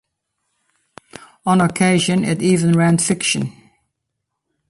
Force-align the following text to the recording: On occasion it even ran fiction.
On 1.45 1.61
occasion 1.61 2.23
it 2.23 2.41
even 2.41 2.71
ran 2.75 2.97
fiction. 2.97 3.53